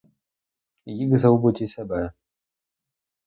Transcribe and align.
І 0.85 0.97
їх 0.97 1.17
загубить, 1.17 1.61
і 1.61 1.67
себе. 1.67 2.11